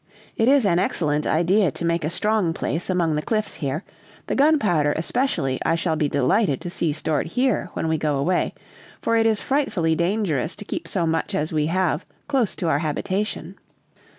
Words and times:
It 0.35 0.47
is 0.47 0.65
an 0.65 0.79
excellent 0.79 1.27
idea 1.27 1.69
to 1.69 1.85
make 1.85 2.03
a 2.03 2.09
strong 2.09 2.53
place 2.53 2.89
among 2.89 3.13
the 3.13 3.21
cliffs 3.21 3.57
here; 3.57 3.83
the 4.25 4.33
gunpowder 4.33 4.93
especially, 4.97 5.59
I 5.63 5.75
shall 5.75 5.95
be 5.95 6.09
delighted 6.09 6.59
to 6.61 6.71
see 6.71 6.91
stored 6.91 7.27
here 7.27 7.69
when 7.73 7.87
we 7.87 7.99
go 7.99 8.17
away, 8.17 8.55
for 8.99 9.15
it 9.15 9.27
is 9.27 9.43
frightfully 9.43 9.93
dangerous 9.93 10.55
to 10.55 10.65
keep 10.65 10.87
so 10.87 11.05
much 11.05 11.35
as 11.35 11.53
we 11.53 11.67
have 11.67 12.03
close 12.27 12.55
to 12.55 12.67
our 12.67 12.79
habitation." 12.79 13.57